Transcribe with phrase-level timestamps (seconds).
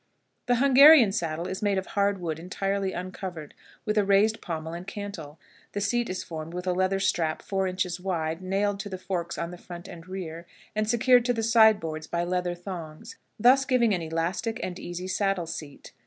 [0.47, 3.53] The Hungarian saddle is made of hard wood entirely uncovered,
[3.85, 5.37] with a raised pommel and cantle.
[5.73, 9.37] The seat is formed with a leather strap four inches wide nailed to the forks
[9.37, 13.63] on the front and rear, and secured to the side boards by leather thongs, thus
[13.63, 15.93] giving an elastic and easy saddle seat.